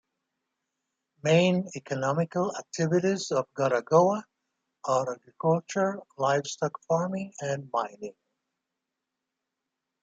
[1.21, 4.23] Main economical activities of Garagoa
[4.83, 8.15] are agriculture, livestock farming and mining.